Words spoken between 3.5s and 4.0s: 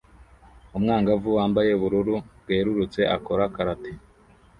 karate